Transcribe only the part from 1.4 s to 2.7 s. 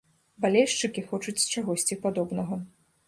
чагосьці падобнага.